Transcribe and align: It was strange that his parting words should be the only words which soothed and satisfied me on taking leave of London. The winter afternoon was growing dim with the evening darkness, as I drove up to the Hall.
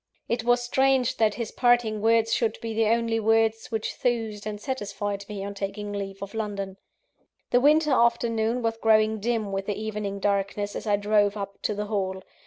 It 0.27 0.43
was 0.43 0.63
strange 0.63 1.17
that 1.17 1.35
his 1.35 1.51
parting 1.51 2.01
words 2.01 2.33
should 2.33 2.57
be 2.59 2.73
the 2.73 2.87
only 2.87 3.19
words 3.19 3.67
which 3.67 3.93
soothed 3.93 4.47
and 4.47 4.59
satisfied 4.59 5.29
me 5.29 5.43
on 5.45 5.53
taking 5.53 5.93
leave 5.93 6.23
of 6.23 6.33
London. 6.33 6.77
The 7.51 7.61
winter 7.61 7.91
afternoon 7.91 8.63
was 8.63 8.77
growing 8.77 9.19
dim 9.19 9.51
with 9.51 9.67
the 9.67 9.79
evening 9.79 10.19
darkness, 10.19 10.75
as 10.75 10.87
I 10.87 10.95
drove 10.95 11.37
up 11.37 11.61
to 11.61 11.75
the 11.75 11.85
Hall. 11.85 12.23